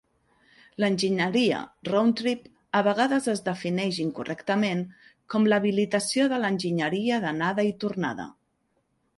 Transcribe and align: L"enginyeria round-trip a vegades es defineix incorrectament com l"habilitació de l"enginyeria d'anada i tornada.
L"enginyeria 0.83 1.59
round-trip 1.89 2.47
a 2.79 2.81
vegades 2.87 3.29
es 3.33 3.43
defineix 3.49 3.99
incorrectament 4.07 4.81
com 5.35 5.47
l"habilitació 5.51 6.27
de 6.35 6.41
l"enginyeria 6.43 7.21
d'anada 7.27 7.71
i 7.73 7.77
tornada. 7.85 8.27